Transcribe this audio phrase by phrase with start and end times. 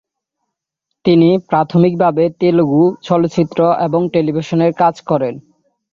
[1.05, 5.33] তিনি প্রাথমিকভাবে তেলুগু চলচ্চিত্র এবং টেলিভিশনে কাজ করেন।